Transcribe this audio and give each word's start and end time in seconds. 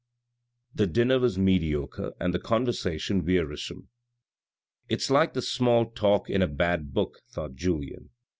The 0.73 0.87
dinner 0.87 1.19
was 1.19 1.37
mediocre 1.37 2.13
and 2.19 2.33
the 2.33 2.39
conversation 2.39 3.23
wearisome." 3.23 3.89
It's 4.89 5.11
like 5.11 5.35
the 5.35 5.43
small 5.43 5.91
talk 5.91 6.27
in 6.27 6.41
a 6.41 6.47
bad 6.47 6.91
book," 6.91 7.19
thought 7.29 7.53
Julien. 7.53 8.09